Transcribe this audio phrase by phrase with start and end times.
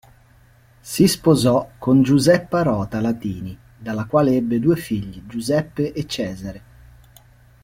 [0.81, 6.61] Si sposò con Giuseppa Rota Latini dalla quale ebbe due figli: Giuseppe e Cesare.